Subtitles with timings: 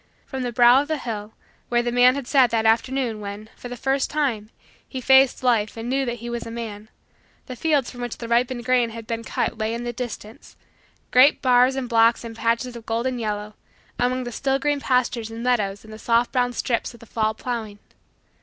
[0.25, 1.33] From the brow of the hill,
[1.69, 4.49] where the man had sat that afternoon when, for the first time,
[4.89, 6.89] he faced Life and knew that he was a man,
[7.45, 10.55] the fields from which the ripened grain had been cut lay in the distance,
[11.11, 13.53] great bars and blocks and patches of golden yellow,
[13.99, 17.35] among the still green pastures and meadows and the soft brown strips of the fall
[17.35, 17.77] plowing.